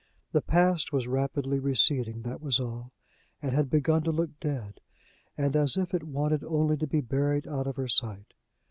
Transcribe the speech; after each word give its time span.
The 0.31 0.41
past 0.41 0.91
was 0.91 1.07
rapidly 1.07 1.59
receding, 1.59 2.23
that 2.23 2.41
was 2.41 2.59
all, 2.59 2.91
and 3.39 3.51
had 3.51 3.69
begun 3.69 4.01
to 4.01 4.11
look 4.11 4.31
dead, 4.39 4.81
and 5.37 5.55
as 5.55 5.77
if 5.77 5.93
it 5.93 6.01
wanted 6.05 6.43
only 6.43 6.75
to 6.77 6.87
be 6.87 7.01
buried 7.01 7.47
out 7.47 7.67
of 7.67 7.75
her 7.75 7.87
sight. 7.87 8.33